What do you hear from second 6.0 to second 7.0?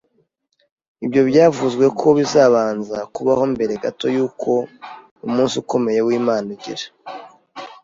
w’Imana ugera.